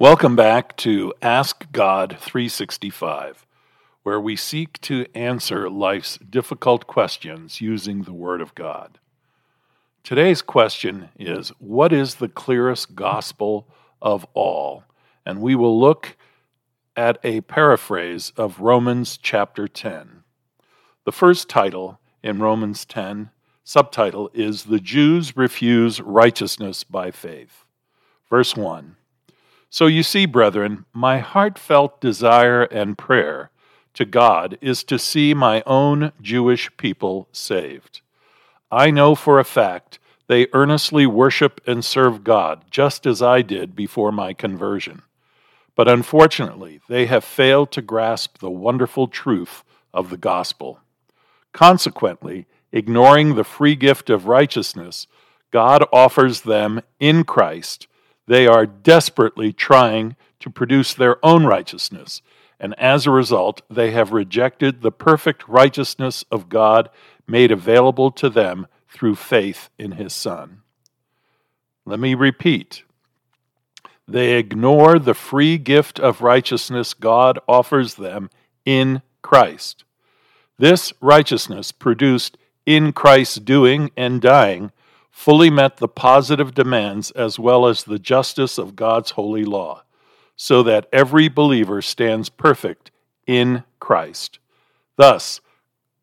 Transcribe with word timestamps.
Welcome 0.00 0.34
back 0.34 0.78
to 0.78 1.12
Ask 1.20 1.70
God 1.72 2.16
365, 2.18 3.44
where 4.02 4.18
we 4.18 4.34
seek 4.34 4.80
to 4.80 5.04
answer 5.14 5.68
life's 5.68 6.16
difficult 6.16 6.86
questions 6.86 7.60
using 7.60 8.04
the 8.04 8.14
Word 8.14 8.40
of 8.40 8.54
God. 8.54 8.98
Today's 10.02 10.40
question 10.40 11.10
is 11.18 11.50
What 11.58 11.92
is 11.92 12.14
the 12.14 12.30
clearest 12.30 12.94
gospel 12.94 13.68
of 14.00 14.24
all? 14.32 14.84
And 15.26 15.42
we 15.42 15.54
will 15.54 15.78
look 15.78 16.16
at 16.96 17.18
a 17.22 17.42
paraphrase 17.42 18.32
of 18.38 18.60
Romans 18.60 19.18
chapter 19.18 19.68
10. 19.68 20.22
The 21.04 21.12
first 21.12 21.46
title 21.50 22.00
in 22.22 22.38
Romans 22.38 22.86
10, 22.86 23.28
subtitle, 23.64 24.30
is 24.32 24.64
The 24.64 24.80
Jews 24.80 25.36
Refuse 25.36 26.00
Righteousness 26.00 26.84
by 26.84 27.10
Faith. 27.10 27.66
Verse 28.30 28.56
1 28.56 28.96
so 29.70 29.86
you 29.86 30.02
see, 30.02 30.26
brethren, 30.26 30.84
my 30.92 31.18
heartfelt 31.18 32.00
desire 32.00 32.64
and 32.64 32.98
prayer 32.98 33.50
to 33.94 34.04
God 34.04 34.58
is 34.60 34.82
to 34.84 34.98
see 34.98 35.32
my 35.32 35.62
own 35.64 36.10
Jewish 36.20 36.76
people 36.76 37.28
saved. 37.30 38.00
I 38.72 38.90
know 38.90 39.14
for 39.14 39.38
a 39.38 39.44
fact 39.44 40.00
they 40.26 40.48
earnestly 40.52 41.06
worship 41.06 41.60
and 41.66 41.84
serve 41.84 42.24
God 42.24 42.64
just 42.70 43.06
as 43.06 43.22
I 43.22 43.42
did 43.42 43.76
before 43.76 44.10
my 44.10 44.32
conversion. 44.32 45.02
But 45.76 45.88
unfortunately, 45.88 46.80
they 46.88 47.06
have 47.06 47.24
failed 47.24 47.70
to 47.72 47.82
grasp 47.82 48.38
the 48.38 48.50
wonderful 48.50 49.06
truth 49.06 49.62
of 49.94 50.10
the 50.10 50.16
gospel. 50.16 50.80
Consequently, 51.52 52.46
ignoring 52.72 53.34
the 53.34 53.44
free 53.44 53.76
gift 53.76 54.10
of 54.10 54.26
righteousness 54.26 55.06
God 55.52 55.84
offers 55.92 56.42
them 56.42 56.80
in 57.00 57.24
Christ 57.24 57.86
they 58.30 58.46
are 58.46 58.64
desperately 58.64 59.52
trying 59.52 60.14
to 60.38 60.48
produce 60.48 60.94
their 60.94 61.16
own 61.26 61.44
righteousness, 61.46 62.22
and 62.60 62.78
as 62.78 63.04
a 63.04 63.10
result, 63.10 63.62
they 63.68 63.90
have 63.90 64.12
rejected 64.12 64.82
the 64.82 64.92
perfect 64.92 65.48
righteousness 65.48 66.24
of 66.30 66.48
God 66.48 66.90
made 67.26 67.50
available 67.50 68.12
to 68.12 68.30
them 68.30 68.68
through 68.88 69.16
faith 69.16 69.68
in 69.80 69.92
His 69.92 70.12
Son. 70.12 70.62
Let 71.84 71.98
me 71.98 72.14
repeat. 72.14 72.84
They 74.06 74.34
ignore 74.38 75.00
the 75.00 75.14
free 75.14 75.58
gift 75.58 75.98
of 75.98 76.20
righteousness 76.20 76.94
God 76.94 77.40
offers 77.48 77.96
them 77.96 78.30
in 78.64 79.02
Christ. 79.22 79.82
This 80.56 80.92
righteousness, 81.00 81.72
produced 81.72 82.38
in 82.64 82.92
Christ's 82.92 83.38
doing 83.38 83.90
and 83.96 84.22
dying, 84.22 84.70
fully 85.10 85.50
met 85.50 85.76
the 85.76 85.88
positive 85.88 86.54
demands 86.54 87.10
as 87.10 87.38
well 87.38 87.66
as 87.66 87.84
the 87.84 87.98
justice 87.98 88.58
of 88.58 88.76
God's 88.76 89.12
holy 89.12 89.44
law, 89.44 89.82
so 90.36 90.62
that 90.62 90.88
every 90.92 91.28
believer 91.28 91.82
stands 91.82 92.28
perfect 92.28 92.90
in 93.26 93.64
Christ. 93.78 94.38
Thus, 94.96 95.40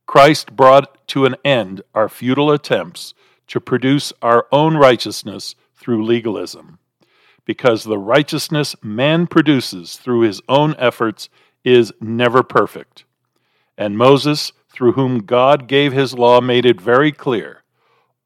Christ 0.05 0.55
brought 0.55 1.08
to 1.08 1.25
an 1.25 1.35
end 1.44 1.81
our 1.94 2.08
futile 2.08 2.52
attempts 2.52 3.13
to 3.47 3.59
produce 3.59 4.13
our 4.22 4.47
own 4.52 4.78
righteousness 4.78 5.55
through 5.75 6.05
legalism, 6.05 6.80
because 7.45 7.83
the 7.83 7.97
righteousness 7.97 8.75
man 8.83 9.25
produces 9.25 9.97
through 9.97 10.22
his 10.22 10.41
own 10.47 10.75
efforts 10.78 11.30
is 11.63 11.91
never 12.00 12.44
perfect. 12.44 13.05
And 13.78 13.97
Moses, 13.97 14.52
through 14.69 14.94
whom 14.94 15.19
God 15.19 15.67
gave 15.67 15.94
his 15.94 16.13
law, 16.13 16.41
made 16.41 16.66
it 16.66 16.80
very 16.80 17.11
clear 17.11 17.56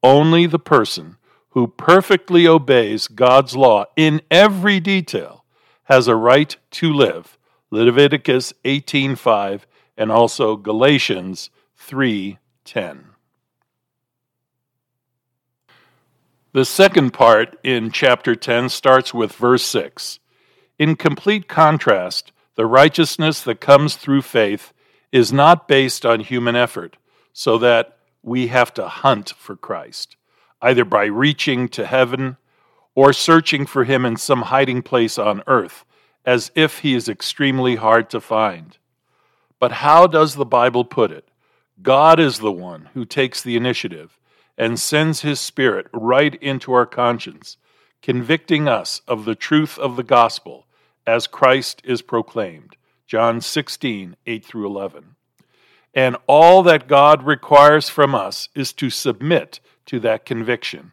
only 0.02 0.46
the 0.46 0.58
person 0.58 1.16
who 1.50 1.66
perfectly 1.66 2.46
obeys 2.46 3.08
God's 3.08 3.54
law 3.54 3.84
in 3.96 4.22
every 4.30 4.80
detail 4.80 5.44
has 5.84 6.08
a 6.08 6.16
right 6.16 6.56
to 6.72 6.92
live. 6.92 7.36
Leviticus 7.70 8.52
18:5 8.64 9.66
and 9.96 10.10
also 10.10 10.56
Galatians 10.56 11.50
3:10. 11.76 13.10
The 16.52 16.64
second 16.64 17.12
part 17.12 17.58
in 17.62 17.90
chapter 17.90 18.34
10 18.34 18.68
starts 18.68 19.14
with 19.14 19.32
verse 19.32 19.64
6. 19.64 20.18
In 20.78 20.96
complete 20.96 21.48
contrast, 21.48 22.32
the 22.56 22.66
righteousness 22.66 23.40
that 23.42 23.60
comes 23.60 23.96
through 23.96 24.22
faith 24.22 24.72
is 25.10 25.32
not 25.32 25.66
based 25.66 26.04
on 26.04 26.20
human 26.20 26.56
effort, 26.56 26.96
so 27.32 27.56
that 27.58 27.96
we 28.22 28.48
have 28.48 28.72
to 28.74 28.88
hunt 28.88 29.30
for 29.36 29.56
Christ, 29.56 30.16
either 30.60 30.84
by 30.84 31.04
reaching 31.04 31.68
to 31.70 31.86
heaven 31.86 32.36
or 32.94 33.12
searching 33.12 33.66
for 33.66 33.84
him 33.84 34.04
in 34.04 34.16
some 34.16 34.42
hiding 34.42 34.82
place 34.82 35.18
on 35.18 35.42
earth, 35.46 35.84
as 36.24 36.52
if 36.54 36.80
he 36.80 36.94
is 36.94 37.08
extremely 37.08 37.76
hard 37.76 38.08
to 38.10 38.20
find. 38.20 38.78
But 39.58 39.72
how 39.72 40.06
does 40.06 40.34
the 40.34 40.44
Bible 40.44 40.84
put 40.84 41.10
it? 41.10 41.28
God 41.80 42.20
is 42.20 42.38
the 42.38 42.52
one 42.52 42.90
who 42.94 43.04
takes 43.04 43.42
the 43.42 43.56
initiative 43.56 44.18
and 44.58 44.78
sends 44.78 45.22
his 45.22 45.40
Spirit 45.40 45.86
right 45.92 46.34
into 46.36 46.72
our 46.72 46.86
conscience, 46.86 47.56
convicting 48.02 48.68
us 48.68 49.00
of 49.08 49.24
the 49.24 49.34
truth 49.34 49.78
of 49.78 49.96
the 49.96 50.02
gospel 50.02 50.66
as 51.06 51.26
Christ 51.26 51.82
is 51.84 52.02
proclaimed. 52.02 52.76
John 53.06 53.40
16, 53.40 54.16
8 54.26 54.44
through 54.44 54.66
11. 54.66 55.16
And 55.94 56.16
all 56.26 56.62
that 56.62 56.88
God 56.88 57.24
requires 57.24 57.88
from 57.88 58.14
us 58.14 58.48
is 58.54 58.72
to 58.74 58.90
submit 58.90 59.60
to 59.86 60.00
that 60.00 60.24
conviction, 60.24 60.92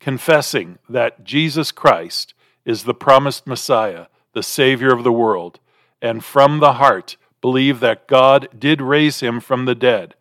confessing 0.00 0.78
that 0.88 1.24
Jesus 1.24 1.70
Christ 1.70 2.34
is 2.64 2.84
the 2.84 2.94
promised 2.94 3.46
Messiah, 3.46 4.06
the 4.32 4.42
Savior 4.42 4.92
of 4.92 5.04
the 5.04 5.12
world, 5.12 5.60
and 6.00 6.24
from 6.24 6.58
the 6.58 6.74
heart 6.74 7.16
believe 7.40 7.80
that 7.80 8.08
God 8.08 8.48
did 8.58 8.80
raise 8.80 9.20
him 9.20 9.40
from 9.40 9.64
the 9.64 9.74
dead 9.74 10.14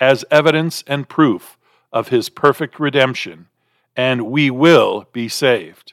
as 0.00 0.24
evidence 0.30 0.82
and 0.86 1.08
proof 1.08 1.56
of 1.92 2.08
his 2.08 2.28
perfect 2.28 2.80
redemption, 2.80 3.46
and 3.94 4.26
we 4.26 4.50
will 4.50 5.06
be 5.12 5.28
saved. 5.28 5.92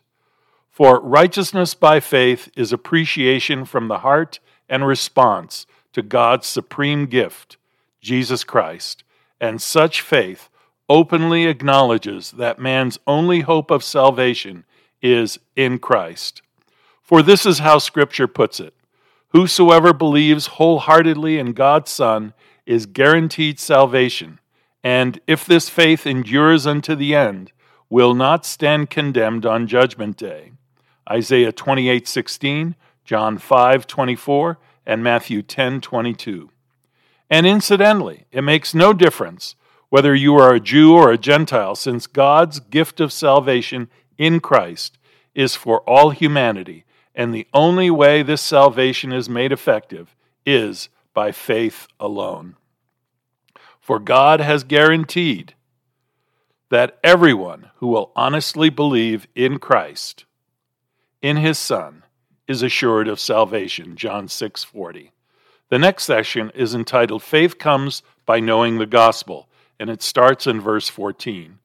For 0.72 1.00
righteousness 1.00 1.74
by 1.74 2.00
faith 2.00 2.50
is 2.56 2.72
appreciation 2.72 3.66
from 3.66 3.88
the 3.88 4.00
heart 4.00 4.40
and 4.70 4.88
response 4.88 5.66
to 5.94 6.02
God's 6.02 6.48
supreme 6.48 7.06
gift, 7.06 7.58
Jesus 8.02 8.44
Christ, 8.44 9.04
and 9.40 9.62
such 9.62 10.02
faith 10.02 10.50
openly 10.88 11.46
acknowledges 11.46 12.32
that 12.32 12.60
man's 12.60 13.00
only 13.06 13.42
hope 13.42 13.70
of 13.72 13.84
salvation 13.84 14.66
is 15.02 15.40
in 15.56 15.80
Christ. 15.80 16.42
For 17.02 17.22
this 17.22 17.46
is 17.46 17.60
how 17.60 17.78
Scripture 17.78 18.28
puts 18.28 18.60
it 18.60 18.74
Whosoever 19.30 19.94
believes 19.94 20.48
wholeheartedly 20.48 21.38
in 21.38 21.54
God's 21.54 21.92
Son 21.92 22.34
is 22.66 22.88
guaranteed 22.88 23.60
salvation, 23.60 24.40
and 24.84 25.20
if 25.28 25.46
this 25.46 25.70
faith 25.70 26.08
endures 26.08 26.66
unto 26.66 26.96
the 26.96 27.14
end, 27.14 27.52
will 27.90 28.14
not 28.14 28.46
stand 28.46 28.90
condemned 28.90 29.46
on 29.46 29.68
judgment 29.68 30.18
day. 30.18 30.52
Isaiah 31.10 31.52
28:16, 31.52 32.76
John 33.06 33.38
5:24, 33.38 34.58
and 34.90 35.04
Matthew 35.04 35.44
10:22. 35.44 36.50
And 37.30 37.46
incidentally, 37.46 38.26
it 38.32 38.42
makes 38.42 38.74
no 38.74 38.92
difference 38.92 39.56
whether 39.90 40.16
you 40.16 40.36
are 40.36 40.52
a 40.52 40.60
Jew 40.60 40.96
or 40.96 41.12
a 41.12 41.18
Gentile, 41.18 41.76
since 41.76 42.08
God's 42.08 42.60
gift 42.60 43.00
of 43.00 43.14
salvation 43.14 43.88
in 44.18 44.40
Christ 44.40 44.98
is 45.36 45.56
for 45.56 45.82
all 45.82 46.10
humanity, 46.10 46.86
and 47.14 47.34
the 47.34 47.48
only 47.54 47.92
way 47.92 48.24
this 48.24 48.42
salvation 48.42 49.12
is 49.12 49.30
made 49.30 49.52
effective 49.52 50.16
is 50.44 50.90
by 51.14 51.32
faith 51.32 51.88
alone. 52.00 52.56
For 53.80 54.00
God 54.00 54.42
has 54.42 54.64
guaranteed 54.64 55.54
that 56.70 56.98
everyone 57.04 57.70
who 57.76 57.88
will 57.88 58.12
honestly 58.16 58.72
believe 58.72 59.28
in 59.36 59.60
Christ, 59.60 60.26
in 61.22 61.38
his 61.38 61.60
Son, 61.60 62.04
is 62.50 62.64
assured 62.64 63.08
of 63.08 63.20
salvation. 63.20 63.96
John 63.96 64.28
6:40. 64.28 65.12
The 65.70 65.78
next 65.78 66.06
section 66.06 66.52
is 66.56 66.74
entitled 66.74 67.22
Faith 67.22 67.60
Comes 67.60 68.02
by 68.26 68.40
Knowing 68.40 68.80
the 68.80 68.88
Gospel, 68.88 69.48
and 69.80 69.88
it 69.88 70.02
starts 70.02 70.48
in 70.48 70.60
verse 70.60 70.90
14. 70.90 71.60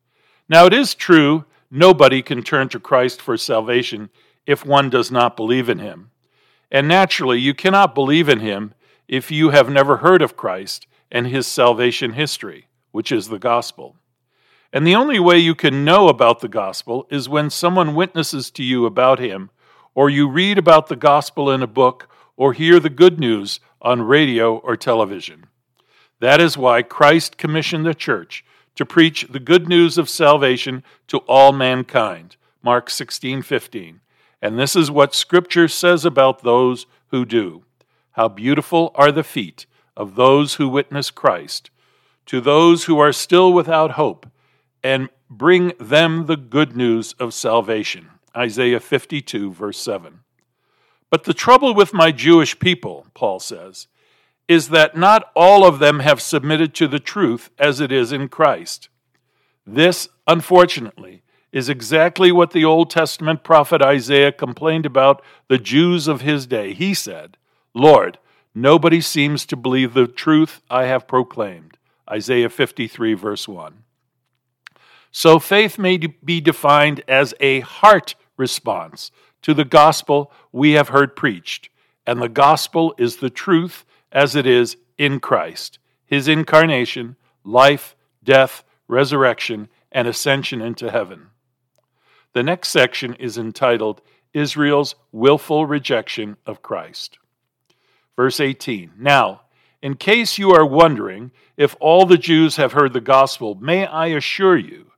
Now, 0.46 0.66
it 0.66 0.74
is 0.74 0.94
true, 0.94 1.46
nobody 1.70 2.20
can 2.20 2.42
turn 2.42 2.68
to 2.68 2.78
Christ 2.78 3.22
for 3.22 3.38
salvation 3.38 4.10
if 4.46 4.66
one 4.66 4.90
does 4.90 5.10
not 5.10 5.38
believe 5.38 5.70
in 5.70 5.78
him. 5.78 6.10
And 6.70 6.86
naturally, 6.86 7.40
you 7.40 7.54
cannot 7.54 7.94
believe 7.94 8.28
in 8.28 8.40
him 8.40 8.74
if 9.08 9.30
you 9.30 9.50
have 9.50 9.70
never 9.70 9.98
heard 9.98 10.20
of 10.20 10.36
Christ 10.36 10.86
and 11.10 11.26
his 11.26 11.46
salvation 11.46 12.12
history, 12.12 12.68
which 12.92 13.10
is 13.10 13.28
the 13.28 13.38
gospel. 13.38 13.96
And 14.70 14.86
the 14.86 14.96
only 14.96 15.18
way 15.18 15.38
you 15.38 15.54
can 15.54 15.82
know 15.84 16.08
about 16.08 16.40
the 16.40 16.48
gospel 16.48 17.06
is 17.10 17.26
when 17.26 17.48
someone 17.48 17.94
witnesses 17.94 18.50
to 18.50 18.62
you 18.62 18.84
about 18.84 19.18
him, 19.18 19.50
or 19.94 20.10
you 20.10 20.28
read 20.28 20.58
about 20.58 20.88
the 20.88 20.96
gospel 20.96 21.50
in 21.50 21.62
a 21.62 21.66
book, 21.66 22.08
or 22.36 22.52
hear 22.52 22.80
the 22.80 22.90
good 22.90 23.20
news 23.20 23.60
on 23.80 24.02
radio 24.02 24.56
or 24.56 24.76
television. 24.76 25.46
That 26.20 26.40
is 26.40 26.58
why 26.58 26.82
Christ 26.82 27.36
commissioned 27.36 27.86
the 27.86 27.94
church 27.94 28.44
to 28.74 28.84
preach 28.84 29.26
the 29.30 29.40
good 29.40 29.68
news 29.68 29.98
of 29.98 30.08
salvation 30.08 30.82
to 31.08 31.18
all 31.18 31.52
mankind. 31.52 32.36
Mark 32.62 32.90
16:15. 32.90 34.00
And 34.42 34.58
this 34.58 34.74
is 34.74 34.90
what 34.90 35.14
Scripture 35.14 35.68
says 35.68 36.04
about 36.04 36.42
those 36.42 36.86
who 37.08 37.24
do. 37.24 37.62
How 38.12 38.28
beautiful 38.28 38.90
are 38.94 39.12
the 39.12 39.22
feet 39.22 39.66
of 39.96 40.16
those 40.16 40.54
who 40.54 40.68
witness 40.68 41.10
Christ, 41.10 41.70
to 42.26 42.40
those 42.40 42.84
who 42.84 42.98
are 42.98 43.12
still 43.12 43.52
without 43.52 43.92
hope, 43.92 44.26
and 44.82 45.08
bring 45.30 45.72
them 45.78 46.26
the 46.26 46.36
good 46.36 46.76
news 46.76 47.12
of 47.14 47.32
salvation. 47.32 48.10
Isaiah 48.36 48.80
52, 48.80 49.52
verse 49.52 49.78
7. 49.78 50.20
But 51.10 51.24
the 51.24 51.34
trouble 51.34 51.74
with 51.74 51.94
my 51.94 52.10
Jewish 52.10 52.58
people, 52.58 53.06
Paul 53.14 53.38
says, 53.38 53.86
is 54.48 54.68
that 54.70 54.96
not 54.96 55.30
all 55.34 55.66
of 55.66 55.78
them 55.78 56.00
have 56.00 56.20
submitted 56.20 56.74
to 56.74 56.88
the 56.88 56.98
truth 56.98 57.50
as 57.58 57.80
it 57.80 57.92
is 57.92 58.12
in 58.12 58.28
Christ. 58.28 58.88
This, 59.66 60.08
unfortunately, 60.26 61.22
is 61.52 61.68
exactly 61.68 62.32
what 62.32 62.50
the 62.50 62.64
Old 62.64 62.90
Testament 62.90 63.44
prophet 63.44 63.80
Isaiah 63.80 64.32
complained 64.32 64.84
about 64.84 65.22
the 65.48 65.56
Jews 65.56 66.08
of 66.08 66.20
his 66.20 66.46
day. 66.46 66.74
He 66.74 66.94
said, 66.94 67.36
Lord, 67.72 68.18
nobody 68.54 69.00
seems 69.00 69.46
to 69.46 69.56
believe 69.56 69.94
the 69.94 70.08
truth 70.08 70.60
I 70.68 70.86
have 70.86 71.06
proclaimed. 71.06 71.78
Isaiah 72.10 72.50
53, 72.50 73.14
verse 73.14 73.46
1. 73.46 73.84
So 75.12 75.38
faith 75.38 75.78
may 75.78 75.96
be 75.96 76.40
defined 76.40 77.04
as 77.06 77.34
a 77.38 77.60
heart 77.60 78.16
response 78.36 79.10
to 79.42 79.54
the 79.54 79.64
gospel 79.64 80.32
we 80.52 80.72
have 80.72 80.88
heard 80.88 81.16
preached. 81.16 81.68
And 82.06 82.20
the 82.20 82.28
gospel 82.28 82.94
is 82.98 83.16
the 83.16 83.30
truth 83.30 83.84
as 84.12 84.36
it 84.36 84.46
is 84.46 84.76
in 84.98 85.20
Christ, 85.20 85.78
his 86.06 86.28
incarnation, 86.28 87.16
life, 87.42 87.96
death, 88.22 88.64
resurrection, 88.88 89.68
and 89.90 90.06
ascension 90.06 90.60
into 90.60 90.90
heaven. 90.90 91.28
The 92.32 92.42
next 92.42 92.68
section 92.68 93.14
is 93.14 93.38
entitled 93.38 94.02
Israel's 94.32 94.96
Willful 95.12 95.66
Rejection 95.66 96.36
of 96.44 96.62
Christ. 96.62 97.18
Verse 98.16 98.40
18 98.40 98.92
Now, 98.98 99.42
in 99.82 99.94
case 99.94 100.38
you 100.38 100.50
are 100.52 100.66
wondering 100.66 101.30
if 101.56 101.76
all 101.78 102.06
the 102.06 102.18
Jews 102.18 102.56
have 102.56 102.72
heard 102.72 102.92
the 102.92 103.00
gospel, 103.00 103.54
may 103.54 103.86
I 103.86 104.08
assure 104.08 104.56
you 104.56 104.92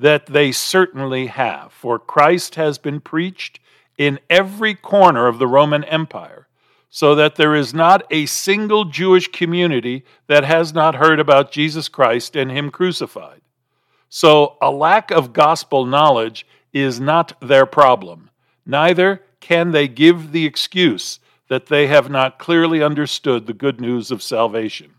that 0.00 0.26
they 0.26 0.50
certainly 0.50 1.26
have, 1.26 1.72
for 1.72 1.98
Christ 1.98 2.54
has 2.54 2.78
been 2.78 3.00
preached 3.00 3.60
in 3.98 4.18
every 4.30 4.74
corner 4.74 5.26
of 5.26 5.38
the 5.38 5.46
Roman 5.46 5.84
Empire, 5.84 6.48
so 6.88 7.14
that 7.14 7.36
there 7.36 7.54
is 7.54 7.74
not 7.74 8.02
a 8.10 8.24
single 8.26 8.86
Jewish 8.86 9.28
community 9.28 10.04
that 10.26 10.42
has 10.44 10.72
not 10.72 10.96
heard 10.96 11.20
about 11.20 11.52
Jesus 11.52 11.88
Christ 11.88 12.34
and 12.34 12.50
Him 12.50 12.70
crucified. 12.70 13.42
So 14.08 14.56
a 14.60 14.70
lack 14.70 15.10
of 15.10 15.34
gospel 15.34 15.84
knowledge 15.84 16.46
is 16.72 16.98
not 16.98 17.38
their 17.40 17.66
problem. 17.66 18.30
Neither 18.64 19.22
can 19.40 19.70
they 19.70 19.86
give 19.86 20.32
the 20.32 20.46
excuse 20.46 21.20
that 21.48 21.66
they 21.66 21.88
have 21.88 22.08
not 22.08 22.38
clearly 22.38 22.82
understood 22.82 23.46
the 23.46 23.52
good 23.52 23.80
news 23.80 24.10
of 24.10 24.22
salvation. 24.22 24.94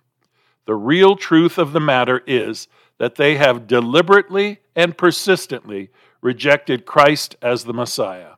The 0.66 0.76
real 0.76 1.16
truth 1.16 1.58
of 1.58 1.74
the 1.74 1.80
matter 1.80 2.22
is 2.28 2.68
that 3.00 3.16
they 3.16 3.36
have 3.36 3.68
deliberately 3.68 4.60
and 4.76 4.98
persistently 4.98 5.90
rejected 6.22 6.86
Christ 6.86 7.36
as 7.42 7.64
the 7.64 7.74
Messiah. 7.74 8.34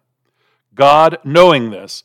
God, 0.76 1.18
knowing 1.24 1.70
this 1.70 2.04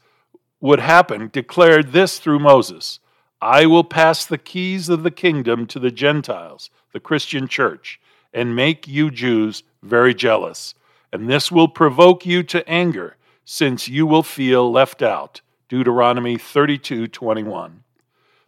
would 0.61 0.81
happen, 0.81 1.31
declared 1.33 1.93
this 1.93 2.19
through 2.19 2.41
Moses 2.41 3.01
I 3.41 3.67
will 3.67 3.85
pass 3.85 4.25
the 4.25 4.39
keys 4.39 4.89
of 4.89 5.05
the 5.05 5.13
kingdom 5.13 5.67
to 5.69 5.79
the 5.79 5.93
Gentiles, 5.93 6.71
the 6.93 7.01
Christian 7.01 7.47
church, 7.47 8.01
and 8.35 8.57
make 8.57 8.89
you 8.89 9.11
Jews 9.11 9.63
very 9.83 10.15
jealous. 10.15 10.75
And 11.13 11.31
this 11.31 11.51
will 11.51 11.69
provoke 11.69 12.27
you 12.27 12.43
to 12.45 12.69
anger, 12.69 13.17
since 13.45 13.89
you 13.89 14.07
will 14.07 14.25
feel 14.25 14.71
left 14.71 15.03
out. 15.03 15.41
Deuteronomy 15.69 16.37
32 16.37 17.07
21. 17.07 17.85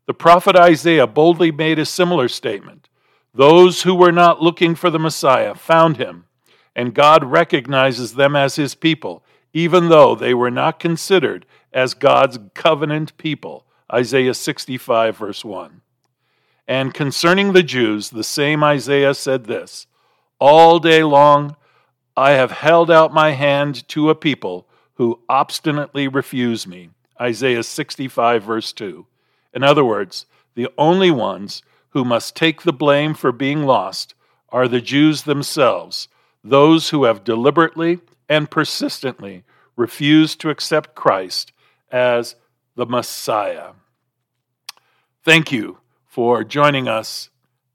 The 0.06 0.14
prophet 0.14 0.56
Isaiah 0.56 1.06
boldly 1.06 1.52
made 1.52 1.78
a 1.78 1.86
similar 1.86 2.28
statement. 2.28 2.88
Those 3.32 3.82
who 3.82 3.94
were 3.94 4.12
not 4.12 4.42
looking 4.42 4.74
for 4.74 4.90
the 4.90 4.98
Messiah 4.98 5.54
found 5.54 5.96
him, 5.96 6.26
and 6.74 6.94
God 6.94 7.24
recognizes 7.24 8.14
them 8.14 8.34
as 8.34 8.56
his 8.56 8.74
people, 8.74 9.24
even 9.52 9.88
though 9.88 10.14
they 10.14 10.34
were 10.34 10.50
not 10.50 10.80
considered 10.80 11.46
as 11.72 11.94
God's 11.94 12.38
covenant 12.54 13.16
people. 13.16 13.66
Isaiah 13.92 14.34
65, 14.34 15.16
verse 15.16 15.44
1. 15.44 15.80
And 16.66 16.94
concerning 16.94 17.52
the 17.52 17.62
Jews, 17.62 18.10
the 18.10 18.24
same 18.24 18.62
Isaiah 18.62 19.14
said 19.14 19.44
this 19.44 19.86
All 20.38 20.78
day 20.78 21.02
long 21.02 21.56
I 22.16 22.32
have 22.32 22.52
held 22.52 22.90
out 22.90 23.14
my 23.14 23.32
hand 23.32 23.86
to 23.88 24.10
a 24.10 24.14
people 24.14 24.68
who 24.94 25.20
obstinately 25.28 26.08
refuse 26.08 26.66
me. 26.66 26.90
Isaiah 27.20 27.62
65, 27.62 28.42
verse 28.42 28.72
2. 28.72 29.06
In 29.54 29.62
other 29.64 29.84
words, 29.84 30.26
the 30.54 30.68
only 30.78 31.10
ones 31.10 31.62
who 31.90 32.04
must 32.04 32.36
take 32.36 32.62
the 32.62 32.72
blame 32.72 33.14
for 33.14 33.32
being 33.32 33.64
lost 33.64 34.14
are 34.48 34.68
the 34.68 34.80
Jews 34.80 35.22
themselves, 35.22 36.08
those 36.42 36.90
who 36.90 37.04
have 37.04 37.24
deliberately 37.24 38.00
and 38.28 38.50
persistently 38.50 39.44
refused 39.76 40.40
to 40.40 40.50
accept 40.50 40.94
Christ 40.94 41.52
as 41.90 42.36
the 42.76 42.86
Messiah. 42.86 43.72
Thank 45.24 45.52
you 45.52 45.78
for 46.06 46.44
joining 46.44 46.88
us 46.88 47.30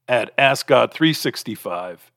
at 0.07 0.31
Ask 0.38 0.67
God 0.67 0.94
365. 0.94 2.12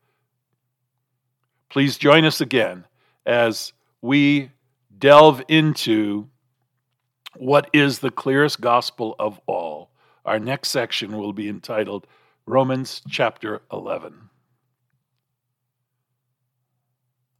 Please 1.68 1.98
join 1.98 2.24
us 2.24 2.40
again 2.40 2.84
as 3.26 3.72
we 4.00 4.50
delve 4.98 5.42
into 5.48 6.28
what 7.36 7.68
is 7.72 7.98
the 7.98 8.10
clearest 8.10 8.60
gospel 8.60 9.14
of 9.18 9.40
all 9.46 9.90
our 10.28 10.38
next 10.38 10.68
section 10.68 11.16
will 11.16 11.32
be 11.32 11.48
entitled 11.48 12.06
Romans 12.44 13.00
chapter 13.08 13.62
11. 13.72 14.28